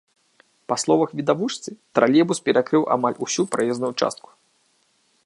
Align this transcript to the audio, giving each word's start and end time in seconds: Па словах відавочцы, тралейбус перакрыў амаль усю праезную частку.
Па 0.71 0.75
словах 0.83 1.09
відавочцы, 1.19 1.69
тралейбус 1.99 2.39
перакрыў 2.49 2.83
амаль 2.97 3.19
усю 3.27 3.43
праезную 3.53 3.93
частку. 4.01 4.29